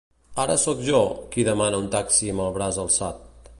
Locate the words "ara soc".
0.43-0.81